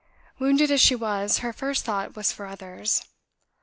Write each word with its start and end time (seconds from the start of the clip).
Wounded 0.39 0.71
as 0.71 0.81
she 0.81 0.95
was, 0.95 1.37
her 1.45 1.53
first 1.53 1.85
thought 1.85 2.15
was 2.15 2.31
for 2.31 2.47
others. 2.47 3.03